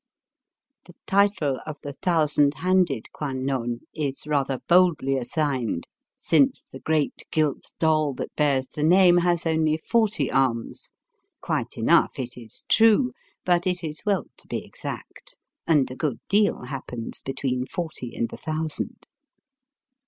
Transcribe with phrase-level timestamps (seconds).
[0.85, 7.21] The title of the Thousand Handed Kwan non is rather boldly assigned, since the great
[7.29, 10.89] gilt doll that bears the name has only forty arms—
[11.41, 13.11] quite enough, it is true,
[13.45, 15.35] but it is well to be exact,
[15.67, 19.05] and a good deal happens between forty and a thousand.